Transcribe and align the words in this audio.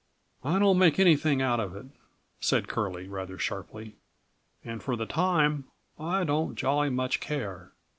"I 0.43 0.57
don't 0.57 0.79
make 0.79 0.97
anything 0.97 1.43
out 1.43 1.59
of 1.59 1.73
that," 1.73 1.85
said 2.39 2.67
Curlie 2.67 3.07
rather 3.07 3.37
sharply, 3.37 3.97
"and 4.65 4.81
for 4.81 4.95
the 4.95 5.05
time, 5.05 5.65
I 5.99 6.23
don't 6.23 6.55
jolly 6.55 6.89
much 6.89 7.19
care. 7.19 7.73